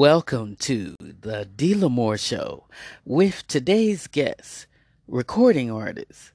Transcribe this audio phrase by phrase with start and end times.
[0.00, 2.68] Welcome to the Dee L'Amour Show
[3.04, 4.68] with today's guest,
[5.08, 6.30] recording artist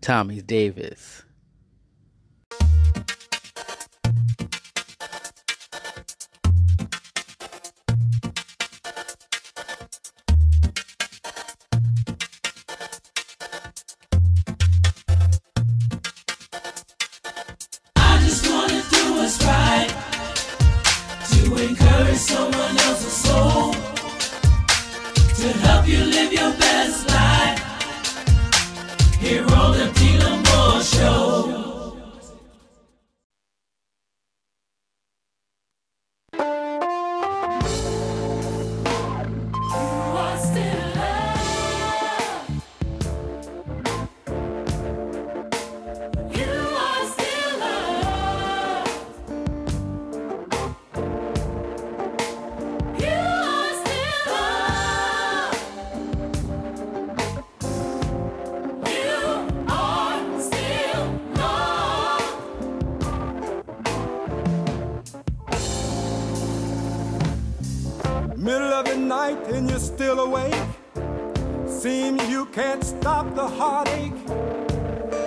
[0.00, 1.24] Tommy Davis.
[73.06, 74.20] Stop the heartache.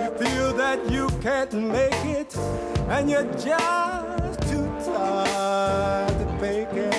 [0.02, 2.36] You feel that you can't make it,
[2.90, 6.94] and you're just too tired to fake it.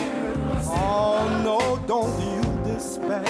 [0.64, 3.22] Oh no, don't you despair.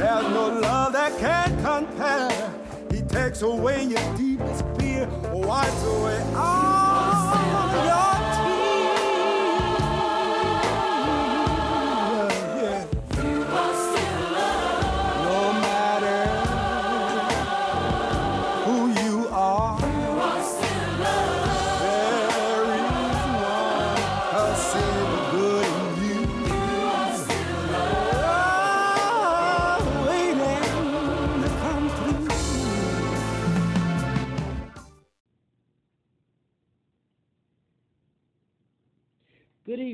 [0.00, 2.52] There's no love that can compare.
[2.90, 8.19] He takes away your deepest fear, wipes away all your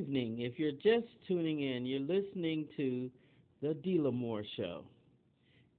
[0.06, 0.40] evening.
[0.40, 3.10] If you're just tuning in, you're listening to
[3.60, 4.84] the Dee L'Amour Show.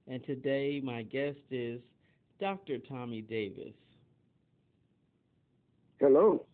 [0.06, 1.80] And today, my guest is
[2.40, 2.78] Dr.
[2.78, 3.72] Tommy Davis.
[5.98, 6.44] Hello.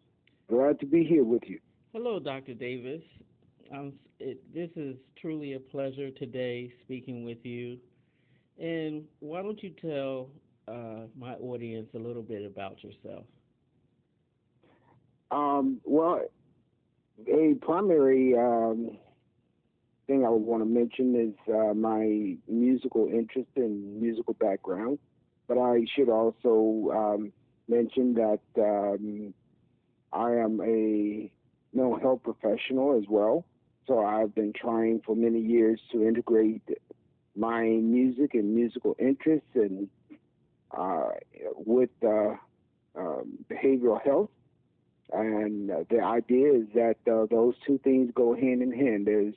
[0.48, 1.58] Glad to be here with you.
[1.92, 2.54] Hello, Dr.
[2.54, 3.02] Davis.
[3.72, 7.78] Um, it, this is truly a pleasure today speaking with you.
[8.60, 10.28] And why don't you tell
[10.68, 13.24] uh, my audience a little bit about yourself?
[15.30, 16.20] Um, well,
[17.26, 18.98] a primary um,
[20.06, 24.98] thing I would want to mention is uh, my musical interest and musical background.
[25.46, 27.32] But I should also um,
[27.68, 29.34] mention that um,
[30.12, 31.30] I am a
[31.74, 33.44] mental health professional as well.
[33.86, 36.62] So I've been trying for many years to integrate
[37.36, 39.88] my music and musical interests and
[40.70, 41.08] uh,
[41.56, 42.34] with uh,
[42.96, 44.30] um, behavioral health.
[45.14, 49.06] And the idea is that uh, those two things go hand in hand.
[49.06, 49.34] There's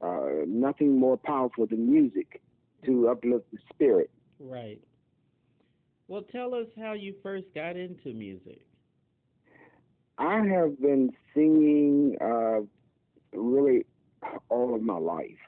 [0.00, 2.42] uh, nothing more powerful than music
[2.84, 4.10] to uplift the spirit.
[4.40, 4.80] Right.
[6.08, 8.60] Well, tell us how you first got into music.
[10.18, 12.60] I have been singing uh,
[13.32, 13.86] really
[14.48, 15.38] all of my life.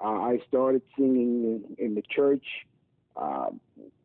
[0.00, 2.44] Uh, I started singing in, in the church
[3.16, 3.50] uh,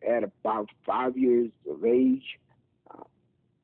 [0.07, 2.23] at about five years of age,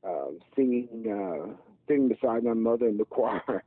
[0.07, 1.53] uh, singing, uh,
[1.87, 3.63] singing beside my mother in the choir.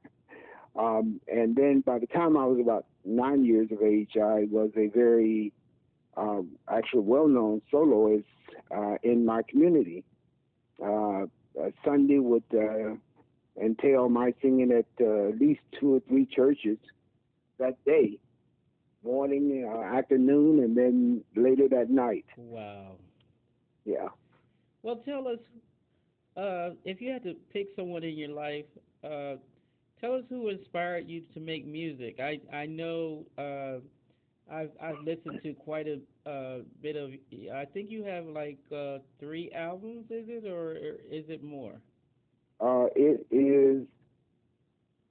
[0.79, 4.71] um, and then by the time I was about nine years of age, I was
[4.77, 5.53] a very
[6.17, 8.27] um, actually well-known soloist
[8.75, 10.05] uh, in my community.
[10.83, 11.23] Uh,
[11.61, 12.95] uh, Sunday would uh,
[13.63, 16.79] entail my singing at uh, at least two or three churches
[17.59, 18.19] that day,
[19.03, 22.27] morning, uh, afternoon, and then later that night.
[22.37, 22.97] Wow.
[23.85, 24.09] Yeah.
[24.83, 25.39] Well, tell us
[26.37, 28.67] uh, if you had to pick someone in your life.
[29.05, 29.37] Uh,
[30.01, 32.19] tell us who inspired you to make music.
[32.21, 33.79] I I know uh,
[34.53, 37.11] I've I've listened to quite a uh, bit of.
[37.53, 41.75] I think you have like uh, three albums, is it, or, or is it more?
[42.61, 43.87] Uh, it is.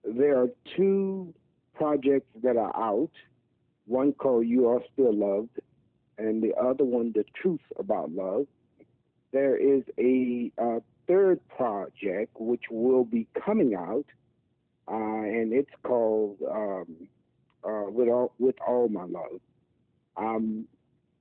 [0.04, 0.48] There are
[0.78, 1.34] two
[1.74, 3.12] projects that are out.
[3.88, 5.60] One called "You Are Still Loved,"
[6.18, 8.48] and the other one, "The Truth About Love."
[9.32, 14.06] There is a uh, third project which will be coming out,
[14.88, 17.08] uh, and it's called um,
[17.64, 19.42] uh, "With All With All My Love."
[20.18, 20.68] Um,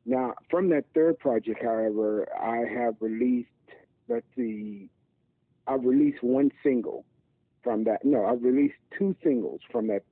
[0.06, 3.48] now, from that third project, however, I have released.
[4.08, 4.90] Let's see,
[5.66, 7.06] I've released one single,
[7.64, 8.04] from that.
[8.04, 10.02] No, I've released two singles from that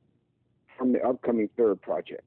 [0.76, 2.22] from the upcoming third project.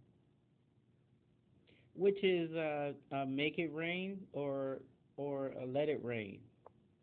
[1.95, 4.79] Which is uh, uh, "Make It Rain" or
[5.17, 6.39] or uh, "Let It Rain."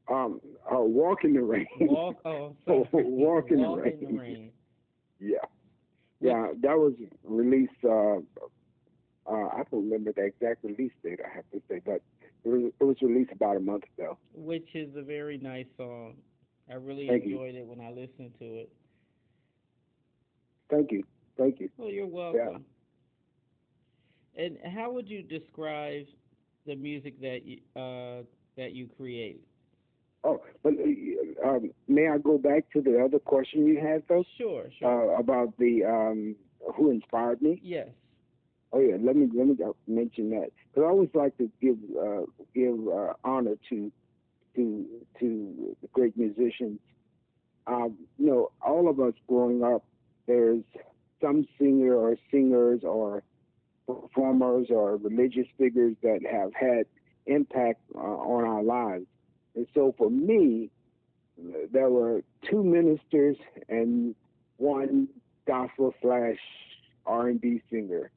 [0.08, 0.40] Um,
[0.70, 1.66] uh, Walk in the Rain.
[1.80, 2.16] Walk.
[2.24, 2.86] Oh, sorry.
[2.92, 3.98] Walk in the Rain.
[4.00, 4.50] in the rain.
[5.20, 5.36] Yeah,
[6.20, 7.72] yeah, that was released.
[7.84, 8.16] Uh,
[9.24, 11.20] uh, I don't remember the exact release date.
[11.24, 12.02] I have to say, but
[12.44, 14.18] it was, it was released about a month ago.
[14.34, 16.16] Which is a very nice song.
[16.68, 17.32] I really Thank you.
[17.40, 18.72] enjoyed it when I listened to it.
[20.70, 21.04] Thank you,
[21.38, 21.68] thank you.
[21.76, 22.64] Well, you're welcome.
[24.34, 24.44] Yeah.
[24.44, 26.06] And how would you describe
[26.66, 28.22] the music that you uh,
[28.56, 29.42] that you create?
[30.24, 34.24] Oh, but uh, um, may I go back to the other question you had, though,
[34.38, 35.14] Sure, sure.
[35.16, 36.36] uh, about the um,
[36.76, 37.60] who inspired me?
[37.62, 37.88] yes.
[38.74, 42.22] Oh yeah, let me let me mention that because I always like to give uh,
[42.54, 43.92] give uh, honor to
[44.56, 44.86] to
[45.20, 46.80] to the great musicians.
[47.66, 49.84] Um, you know, all of us growing up,
[50.26, 50.62] there's
[51.20, 53.22] some singer or singers or
[53.86, 56.86] performers or religious figures that have had
[57.26, 59.04] impact uh, on our lives.
[59.54, 60.70] And so for me,
[61.72, 63.36] there were two ministers
[63.68, 64.14] and
[64.56, 65.08] one
[65.46, 66.38] gospel slash
[67.06, 68.10] R and B singer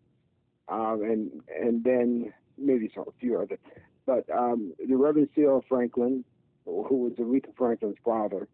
[0.68, 3.60] um, and and then maybe some, a few others.
[4.06, 5.64] But um, the Reverend C.L.
[5.68, 6.24] Franklin,
[6.66, 8.48] who was Aretha Franklin's father,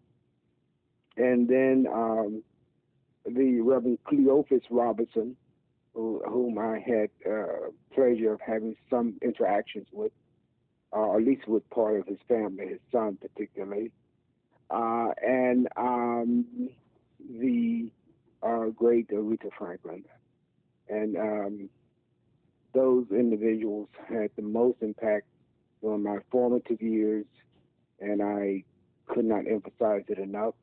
[1.18, 2.44] and then um,
[3.26, 5.36] the Reverend Cleophus Robinson,
[5.94, 10.12] who, whom I had uh, pleasure of having some interactions with,
[10.94, 13.92] uh, or at least with part of his family, his son particularly,
[14.70, 16.46] uh, and um,
[17.20, 17.90] the
[18.44, 20.04] uh, great Aretha Franklin,
[20.90, 21.70] and um,
[22.74, 25.26] those individuals had the most impact
[25.84, 27.26] on my formative years,
[28.00, 28.64] and I
[29.08, 30.56] could not emphasize it enough.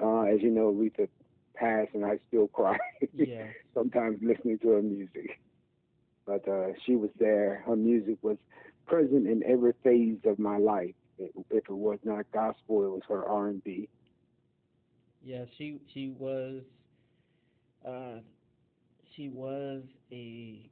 [0.00, 1.08] Uh, as you know, Aretha
[1.56, 2.78] passed, and I still cry
[3.12, 3.52] Yeah.
[3.74, 5.38] sometimes listening to her music.
[6.26, 7.62] But uh, she was there.
[7.66, 8.36] Her music was
[8.90, 10.96] present in every phase of my life.
[11.18, 13.88] If if it was not gospel, it was her R&B.
[15.22, 16.62] Yeah, she she was
[17.84, 18.20] uh
[19.14, 19.82] she was
[20.12, 20.70] a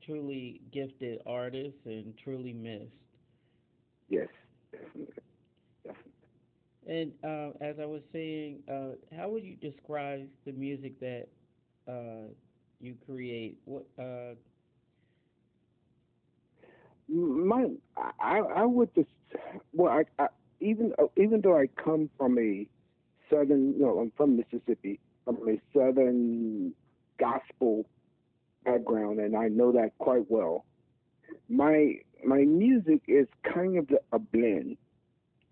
[0.00, 2.96] truly gifted artist and truly missed.
[4.08, 4.28] Yes,
[4.72, 5.22] definitely.
[6.86, 11.28] And uh, as I was saying, uh, how would you describe the music that
[11.88, 12.28] uh,
[12.80, 13.58] you create?
[13.64, 14.34] What uh,
[17.08, 17.66] my
[18.20, 19.08] I I would just
[19.72, 20.28] well I, I
[20.60, 22.66] even even though I come from a
[23.30, 26.72] southern no I'm from Mississippi from a southern
[27.18, 27.86] gospel
[28.64, 30.64] background and I know that quite well.
[31.48, 31.94] My
[32.24, 34.76] my music is kind of a blend.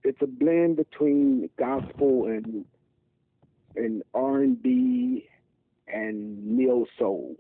[0.04, 2.64] It's a blend between gospel and
[3.76, 5.28] and R and B
[5.88, 7.36] and neo soul.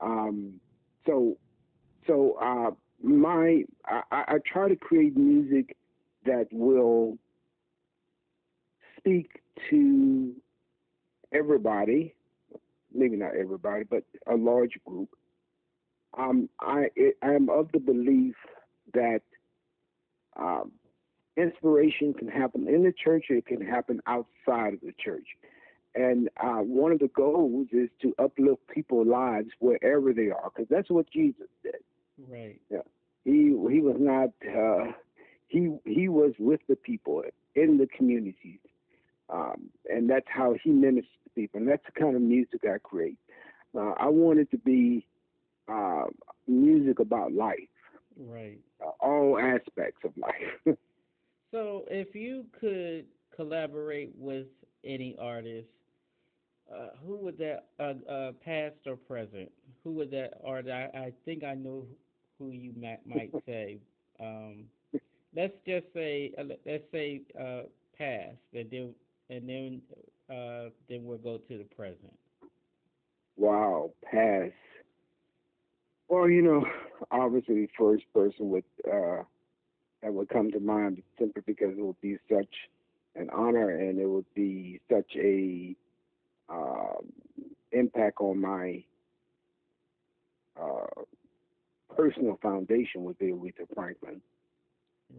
[0.00, 0.54] Um,
[1.06, 1.36] so
[2.06, 2.70] so uh,
[3.02, 5.76] my I, I try to create music
[6.24, 7.18] that will
[8.96, 10.32] speak to
[11.32, 12.14] everybody,
[12.94, 15.10] maybe not everybody, but a large group.
[16.16, 16.88] Um, I
[17.22, 18.36] I am of the belief
[18.94, 19.22] that
[20.36, 20.72] um,
[21.36, 25.26] inspiration can happen in the church, it can happen outside of the church.
[25.94, 30.68] And uh, one of the goals is to uplift people's lives wherever they are, because
[30.70, 31.82] that's what Jesus did
[32.28, 32.60] right?
[32.70, 32.82] Yeah.
[33.24, 34.92] He he was not uh,
[35.48, 37.22] he he was with the people
[37.54, 38.60] in the communities,
[39.28, 42.78] um, and that's how he ministered to people, and that's the kind of music I
[42.78, 43.18] create.
[43.76, 45.06] Uh, I want it to be
[45.68, 46.04] uh,
[46.46, 47.58] music about life,
[48.16, 48.60] Right.
[48.84, 50.76] uh, all aspects of life.
[51.50, 54.46] So, if you could collaborate with
[54.84, 55.68] any artist,
[56.72, 59.50] uh, who would that, uh, uh, past or present,
[59.82, 60.72] who would that artist?
[60.72, 61.86] I, I think I know
[62.42, 63.80] who you might, might say.
[64.20, 64.70] Um,
[65.34, 67.64] let's just say, uh, let- let's say uh,
[67.98, 68.94] past, and then
[69.30, 69.82] and then
[70.30, 72.18] uh, then we'll go to the present.
[73.36, 74.52] wow, pass.
[76.08, 76.64] Well, you know,
[77.10, 79.22] obviously, the first person would uh,
[80.02, 82.54] that would come to mind simply because it would be such
[83.16, 85.76] an honor and it would be such a
[86.48, 87.12] um
[87.72, 88.84] impact on my
[90.60, 91.02] uh,
[91.96, 94.20] personal foundation would be Aretha Franklin.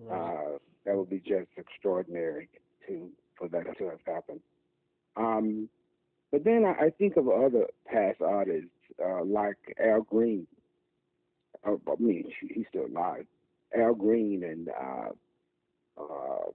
[0.05, 0.35] Right.
[0.35, 2.49] Uh, that would be just extraordinary
[2.87, 4.41] to for that to have happened.
[5.15, 5.69] Um,
[6.31, 8.69] but then I, I think of other past artists
[9.03, 10.47] uh, like Al Green.
[11.65, 13.25] Uh, I mean, he's still alive.
[13.77, 16.49] Al Green and uh, uh,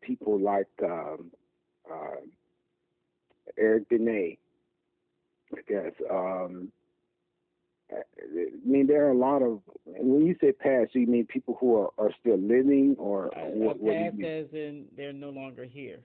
[0.00, 1.30] people like um,
[1.90, 2.20] uh,
[3.58, 4.38] Eric Benet.
[5.52, 5.92] I guess.
[6.10, 6.72] Um,
[7.94, 9.60] I mean, there are a lot of.
[9.84, 13.80] When you say past, you mean people who are, are still living, or Uh, what,
[13.80, 14.26] what past mean?
[14.26, 16.00] as in they're no longer here.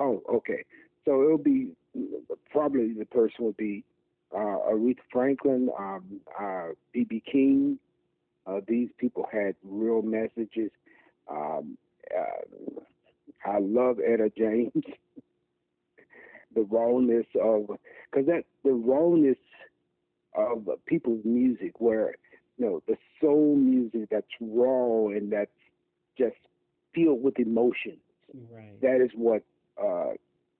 [0.00, 0.64] Oh, okay.
[1.04, 1.72] So it'll be
[2.50, 3.84] probably the person would be
[4.34, 7.22] uh, Aretha Franklin, um, uh, B.B.
[7.30, 7.78] King.
[8.46, 10.70] Uh, these people had real messages.
[11.30, 11.78] Um,
[12.16, 12.80] uh,
[13.46, 14.72] I love Etta James.
[16.54, 17.66] the rawness of,
[18.10, 19.36] because that the rawness
[20.34, 22.14] of people's music, where
[22.58, 25.50] you know the soul music that's raw and that's
[26.18, 26.36] just
[26.94, 27.98] filled with emotion
[28.50, 28.80] Right.
[28.82, 29.42] that is what
[29.82, 30.12] uh,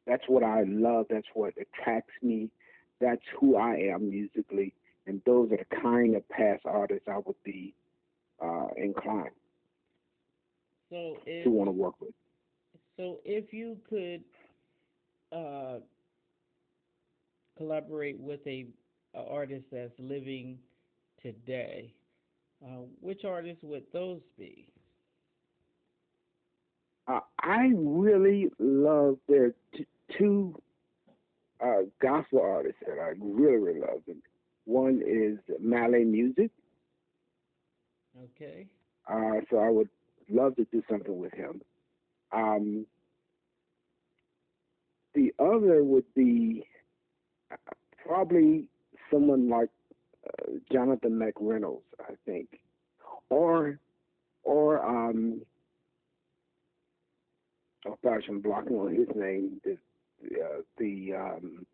[0.07, 1.07] that's what I love.
[1.11, 2.51] That's what attracts me.
[3.01, 4.75] That's who I am musically,
[5.07, 7.75] and those are the kind of past artists I would be
[8.43, 9.31] uh, inclined
[10.91, 12.15] so if to want to work with.
[12.97, 14.23] so if you could
[15.33, 15.79] uh,
[17.57, 18.67] collaborate with a,
[19.15, 20.59] a artist that's living
[21.21, 21.95] today,
[22.65, 24.69] uh, which artist would those be?
[27.07, 29.87] Uh, I really love their t-
[30.19, 30.61] two
[31.61, 34.03] uh, gospel artists that I really, really love.
[34.07, 34.23] Them.
[34.65, 36.51] One is Malay Music,
[38.17, 38.69] Okay.
[39.09, 39.89] uh, so I would
[40.29, 41.61] love to do something with him.
[42.33, 42.87] Um,
[45.15, 46.65] the other would be
[47.53, 47.57] uh,
[48.07, 48.69] probably
[49.11, 49.71] someone like
[50.27, 52.49] uh, Jonathan McReynolds, I think,
[53.31, 53.79] or
[54.43, 55.43] or um,
[57.87, 59.61] oh gosh, I'm blocking on his name.
[59.65, 59.79] The
[60.41, 61.67] uh, the um,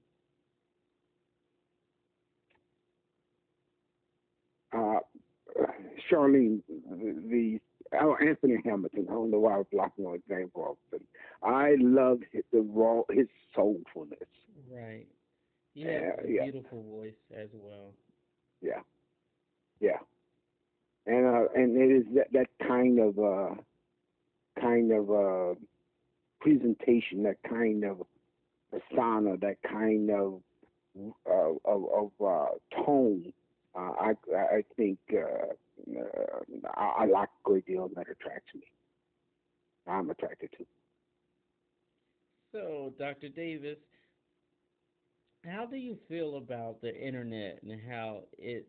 [4.73, 5.01] uh,
[6.11, 7.61] Charlene, the
[8.01, 9.07] oh Anthony Hamilton.
[9.09, 11.01] I don't know why I was blocking on his name for, but
[11.43, 14.27] I love his, the raw his soulfulness.
[14.71, 15.07] Right.
[15.75, 16.43] He has Yeah, a yeah.
[16.43, 17.95] beautiful voice as well.
[18.61, 18.83] Yeah,
[19.81, 19.99] yeah,
[21.07, 23.55] and uh, and it is that that kind of uh,
[24.61, 25.55] kind of uh,
[26.41, 28.03] presentation, that kind of
[28.71, 30.43] persona, that kind of
[31.29, 33.33] uh, of, of uh, tone.
[33.75, 35.53] Uh, I I think uh,
[35.99, 38.63] uh, I, I like a great deal, that attracts me.
[39.87, 40.67] I'm attracted to.
[42.53, 43.29] So, Dr.
[43.29, 43.79] Davis,
[45.45, 48.69] how do you feel about the internet and how it's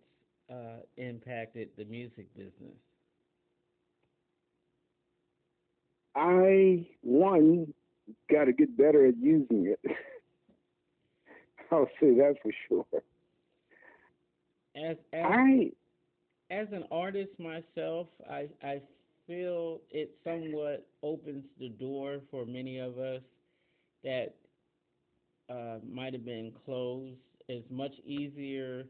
[0.50, 2.78] uh, impacted the music business?
[6.16, 7.74] I one
[8.30, 9.80] got to get better at using it.
[11.72, 12.86] I'll say that for sure.
[14.76, 15.72] As as I
[16.50, 18.82] as an artist myself, I I
[19.28, 23.22] feel it somewhat opens the door for many of us
[24.04, 24.36] that
[25.52, 27.18] uh, might have been closed.
[27.48, 28.86] It's much easier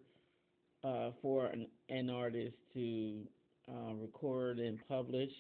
[0.84, 3.22] uh, for an, an artist to
[3.70, 5.32] uh, record and publish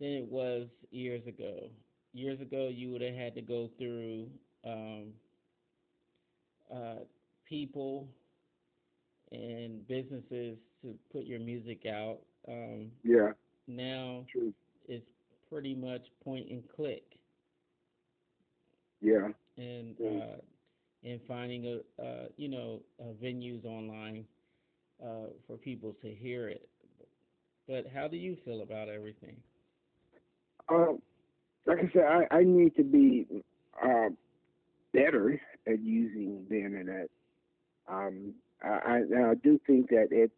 [0.00, 1.68] than it was years ago.
[2.14, 4.28] Years ago, you would have had to go through
[4.66, 5.08] um,
[6.74, 7.04] uh,
[7.48, 8.08] people
[9.30, 12.18] and businesses to put your music out.
[12.48, 13.30] Um, yeah,
[13.66, 14.52] now true.
[14.88, 15.06] it's
[15.48, 17.04] pretty much point and click,
[19.00, 20.36] Yeah, and uh,
[21.04, 24.24] and finding a uh, you know uh, venues online
[25.02, 26.68] uh, for people to hear it.
[27.68, 29.36] But how do you feel about everything?
[30.68, 31.00] um,
[31.66, 33.26] like I said, I, I need to be
[33.82, 34.08] uh,
[34.92, 37.08] better at using the internet.
[37.88, 40.30] Um, I, I, I do think that it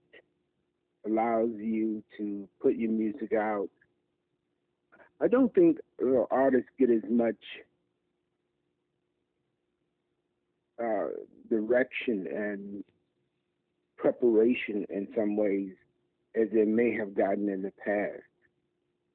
[1.07, 3.69] allows you to put your music out.
[5.21, 7.37] I don't think uh, artists get as much
[10.83, 11.09] uh,
[11.49, 12.85] direction and
[13.97, 15.71] preparation in some ways
[16.35, 18.23] as they may have gotten in the past,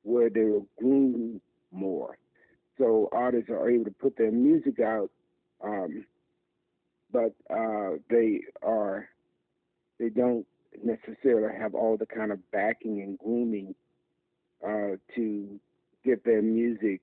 [0.03, 2.17] where they were groomed more.
[2.77, 5.11] So artists are able to put their music out,
[5.63, 6.05] um,
[7.11, 9.09] but uh, they are
[9.99, 10.45] they don't
[10.81, 13.75] necessarily have all the kind of backing and grooming
[14.65, 15.59] uh, to
[16.05, 17.01] get their music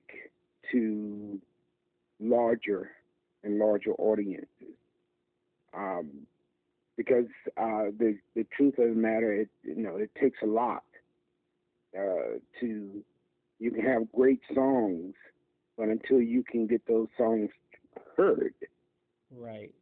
[0.71, 1.39] to
[2.19, 2.91] larger
[3.47, 4.75] and larger audiences.
[5.75, 6.09] Um,
[6.97, 7.27] because
[7.57, 10.83] uh, the the truth of the matter, it you know, it takes a lot
[11.97, 13.03] uh, to.
[13.59, 15.15] You can have great songs,
[15.77, 17.49] but until you can get those songs
[18.15, 18.53] heard
[19.31, 19.73] Right.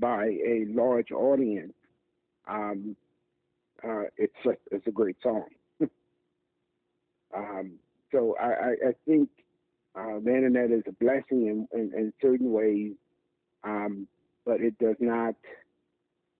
[0.00, 1.74] by a large audience,
[2.48, 2.96] um,
[3.82, 5.44] uh, it's a, it's a great song.
[7.36, 7.72] um,
[8.12, 9.28] so I, I, I think
[9.96, 12.92] Uh, the internet is a blessing in, in, in certain ways,
[13.62, 14.08] um,
[14.44, 15.34] but it does not,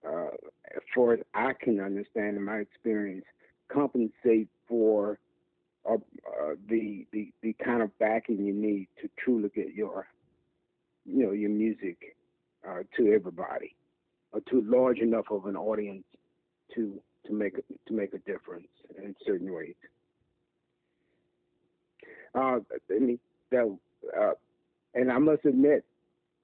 [0.07, 0.27] uh,
[0.75, 3.25] as far as I can understand in my experience,
[3.71, 5.19] compensate for
[5.89, 10.07] uh, uh, the, the the kind of backing you need to truly get your,
[11.05, 12.17] you know, your music
[12.67, 13.75] uh, to everybody,
[14.31, 16.03] or to large enough of an audience
[16.73, 17.55] to to make
[17.87, 19.75] to make a difference in certain ways.
[22.33, 22.59] Uh,
[23.51, 23.77] that,
[24.17, 24.31] uh,
[24.93, 25.83] and I must admit,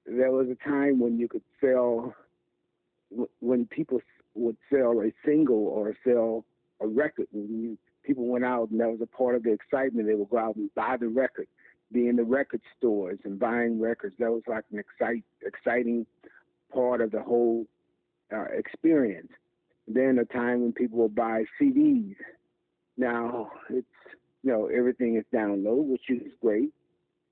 [0.06, 2.14] there was a time when you could sell,
[3.40, 4.02] when people
[4.36, 6.46] would sell a single or sell
[6.80, 10.08] a record, when you, people went out and that was a part of the excitement.
[10.08, 11.48] They would go out and buy the record,
[11.92, 14.16] be in the record stores and buying records.
[14.20, 16.06] That was like an excite, exciting
[16.74, 17.66] part of the whole
[18.34, 19.32] uh, experience.
[19.88, 22.16] Then a time when people would buy CDs.
[22.98, 23.88] Now it's
[24.44, 26.72] you know everything is download, which is great.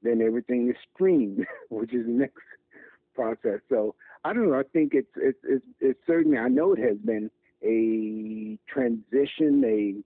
[0.01, 2.41] Then everything is streamed, which is the next
[3.15, 3.59] process.
[3.69, 4.59] So I don't know.
[4.59, 6.37] I think it's it's it's, it's certainly.
[6.37, 7.29] I know it has been
[7.63, 10.03] a transition, a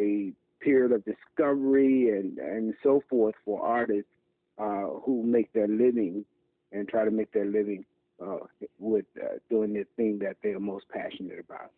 [0.00, 4.10] a period of discovery and and so forth for artists
[4.58, 6.24] uh, who make their living
[6.72, 7.84] and try to make their living
[8.24, 8.38] uh,
[8.78, 11.70] with uh, doing the thing that they are most passionate about.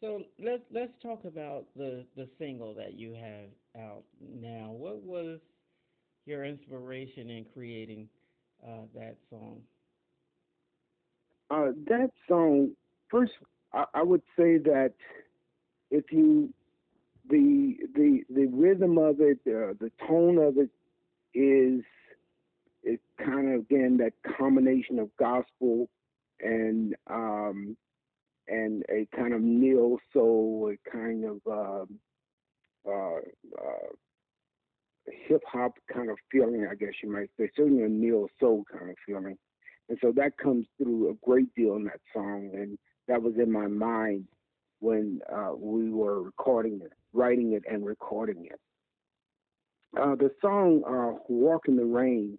[0.00, 3.50] So let's let's talk about the the single that you have
[3.80, 4.70] out now.
[4.72, 5.40] What was
[6.26, 8.08] your inspiration in creating
[8.66, 9.60] uh, that song?
[11.50, 12.70] Uh, that song,
[13.10, 13.32] first,
[13.72, 14.92] I, I would say that
[15.90, 16.52] if you
[17.28, 20.70] the the the rhythm of it, uh, the tone of it
[21.34, 21.82] is
[22.84, 25.88] is kind of again that combination of gospel
[26.40, 27.76] and um,
[28.48, 31.98] and a kind of neo soul, a kind of um,
[32.86, 33.16] uh,
[33.60, 33.88] uh,
[35.10, 38.90] hip hop kind of feeling, I guess you might say, certainly a neo soul kind
[38.90, 39.36] of feeling.
[39.88, 42.78] And so that comes through a great deal in that song, and
[43.08, 44.26] that was in my mind
[44.80, 48.60] when uh, we were recording it, writing it, and recording it.
[50.00, 52.38] Uh, the song uh, "Walk in the Rain,"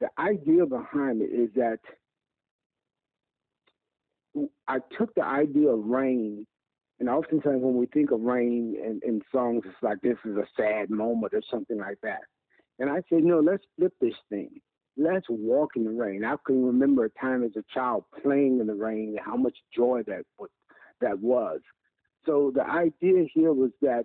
[0.00, 1.80] the idea behind it is that
[4.68, 6.46] I took the idea of rain,
[7.00, 10.46] and oftentimes when we think of rain and, in songs, it's like this is a
[10.56, 12.20] sad moment or something like that.
[12.78, 14.60] And I said, no, let's flip this thing.
[14.96, 16.24] Let's walk in the rain.
[16.24, 19.56] I can remember a time as a child playing in the rain, and how much
[19.74, 20.50] joy that was,
[21.00, 21.60] that was.
[22.26, 24.04] So the idea here was that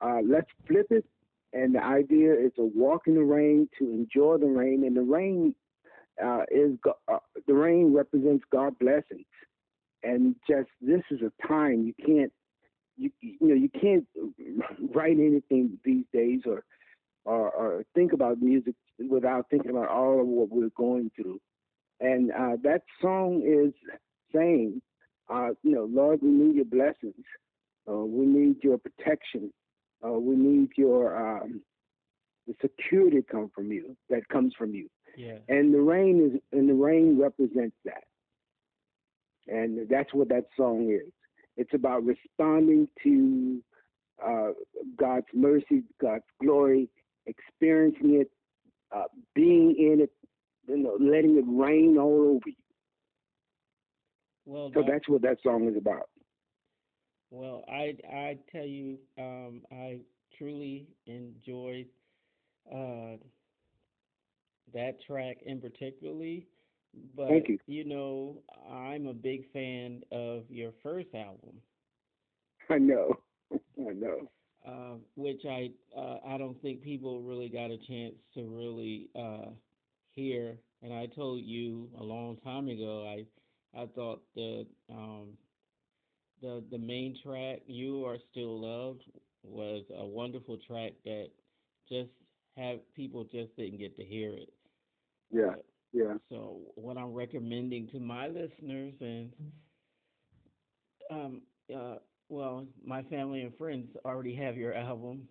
[0.00, 1.04] uh, let's flip it,
[1.52, 5.02] and the idea is to walk in the rain, to enjoy the rain, and the
[5.02, 5.54] rain
[6.22, 9.26] uh, is uh, the rain represents God blessings
[10.02, 12.32] and just this is a time you can't
[12.96, 14.06] you you know you can't
[14.94, 16.64] write anything these days or
[17.24, 18.74] or, or think about music
[19.08, 21.40] without thinking about all of what we're going through.
[22.00, 23.72] And uh, that song is
[24.34, 24.82] saying
[25.32, 27.24] uh, you know lord we need your blessings.
[27.88, 29.52] Uh, we need your protection.
[30.04, 31.62] Uh, we need your um,
[32.46, 34.88] the security come from you that comes from you.
[35.14, 35.36] Yeah.
[35.46, 38.04] and the rain is and the rain represents that
[39.48, 41.12] and that's what that song is.
[41.56, 43.62] It's about responding to
[44.24, 44.50] uh,
[44.98, 46.88] God's mercy, God's glory,
[47.26, 48.30] experiencing it,
[48.94, 50.10] uh, being in it,
[50.68, 52.54] you know, letting it rain all over you.
[54.44, 56.08] Well, So that's what that song is about.
[57.30, 60.00] well, I I tell you, um, I
[60.36, 61.86] truly enjoyed
[62.72, 63.16] uh,
[64.74, 66.48] that track in particularly.
[67.16, 67.58] But Thank you.
[67.66, 71.60] you know, I'm a big fan of your first album,
[72.70, 73.14] I know,
[73.52, 74.28] I know.
[74.66, 79.50] uh, which I uh, I don't think people really got a chance to really uh,
[80.10, 80.58] hear.
[80.82, 83.24] And I told you a long time ago, I
[83.80, 85.36] I thought the um,
[86.40, 89.04] the the main track, "You Are Still Loved,"
[89.42, 91.28] was a wonderful track that
[91.88, 92.10] just
[92.56, 94.52] have people just didn't get to hear it.
[95.30, 95.54] Yeah,
[95.92, 96.14] yeah.
[96.28, 99.32] So what I'm recommending to my listeners and
[101.10, 101.42] um
[101.74, 101.96] uh
[102.28, 105.28] well, my family and friends already have your album,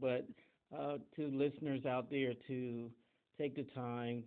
[0.00, 0.26] but
[0.76, 2.90] uh to listeners out there to
[3.38, 4.24] take the time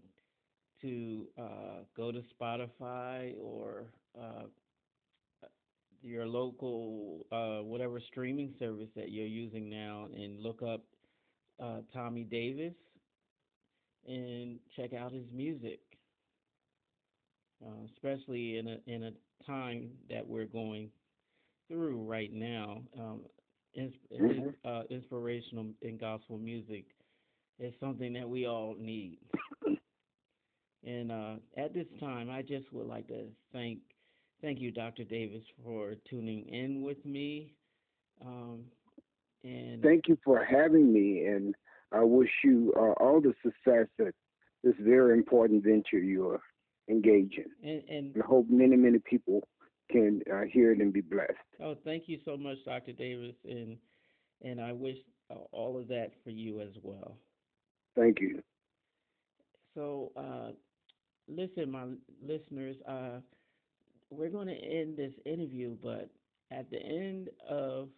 [0.81, 3.87] to uh go to Spotify or
[4.19, 4.43] uh
[6.01, 10.83] your local uh whatever streaming service that you're using now and look up
[11.61, 12.73] uh Tommy Davis
[14.07, 15.79] and check out his music
[17.65, 19.11] uh, especially in a in a
[19.45, 20.89] time that we're going
[21.67, 22.81] through right now.
[22.99, 23.21] Um,
[23.73, 24.55] his, Mhm.
[24.63, 26.85] uh, inspirational and gospel music
[27.59, 29.19] is something that we all need.
[30.83, 33.79] and uh, at this time, I just would like to thank
[34.41, 35.03] thank you, Dr.
[35.03, 37.53] Davis, for tuning in with me.
[38.25, 38.65] Um,
[39.43, 41.53] and Thank you for having me, and
[41.91, 44.13] I wish you uh, all the success at
[44.63, 46.41] this very important venture you're
[46.89, 47.45] engaging.
[47.61, 47.69] in.
[47.69, 49.47] and, and And I hope many, many people
[49.91, 51.33] can uh, hear it and be blessed.
[51.61, 52.93] oh, thank you so much, Dr.
[52.93, 53.77] Davis, and
[54.41, 54.97] and I wish
[55.31, 57.17] uh, all of that for you as well.
[57.95, 58.41] Thank you.
[59.73, 60.51] So, uh,
[61.27, 61.85] listen, my
[62.21, 63.19] listeners, uh,
[64.09, 66.09] we're going to end this interview, but
[66.51, 67.89] at the end of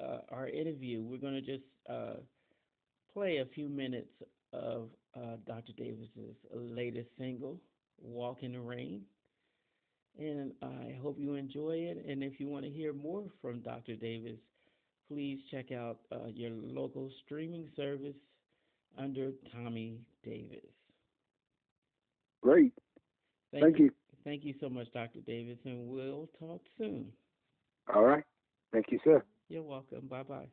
[0.00, 2.14] uh, our interview, we're going to just uh,
[3.16, 4.12] play a few minutes
[4.52, 5.72] of uh, Dr.
[5.78, 7.58] Davis's latest single,
[8.02, 9.02] "Walk in the Rain."
[10.18, 12.04] And I hope you enjoy it.
[12.06, 13.96] And if you want to hear more from Dr.
[13.96, 14.38] Davis,
[15.08, 18.16] please check out uh, your local streaming service
[18.98, 20.70] under Tommy Davis.
[22.42, 22.72] Great.
[23.52, 23.90] Thank you.
[24.24, 25.20] Thank you so much, Dr.
[25.20, 27.12] Davis, and we'll talk soon.
[27.94, 28.24] All right.
[28.72, 29.22] Thank you, sir.
[29.48, 30.06] You're welcome.
[30.08, 30.48] Bye bye.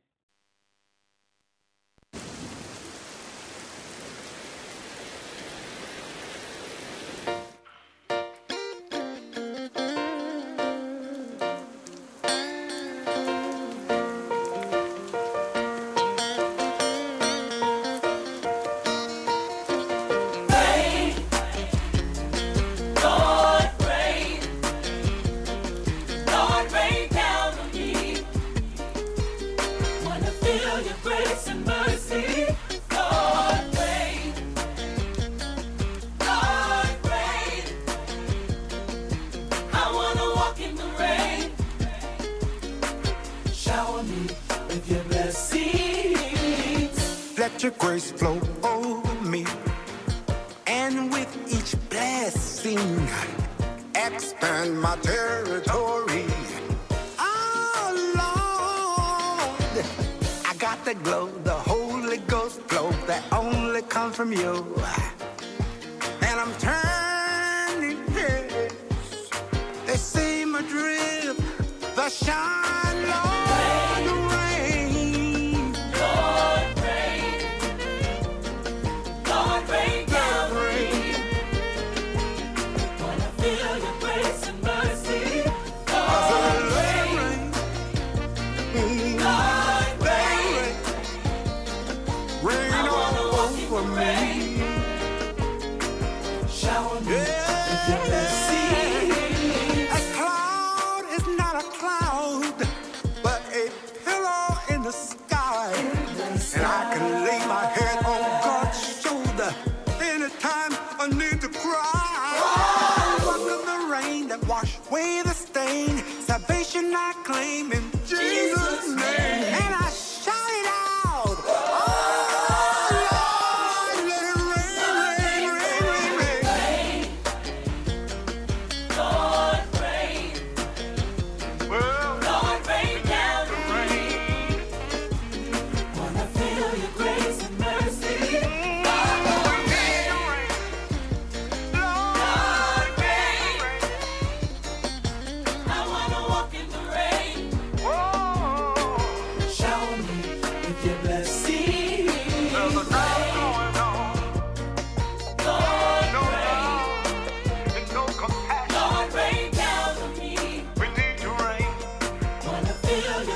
[116.46, 117.93] Salvation I claim in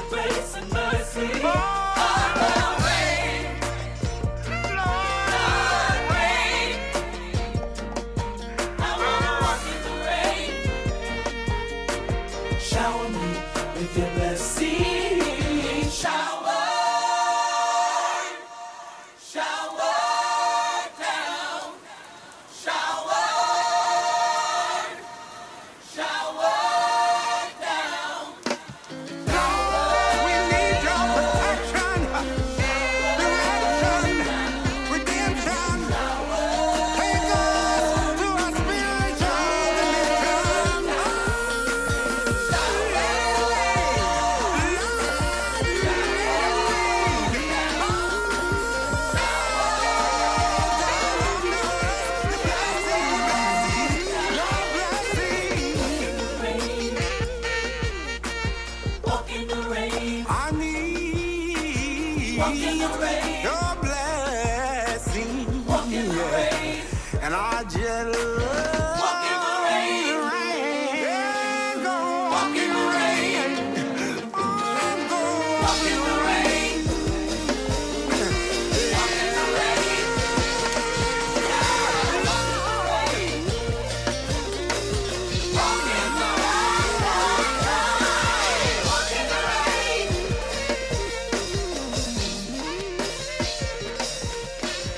[0.10, 1.30] grace and mercy.
[1.44, 1.87] Oh.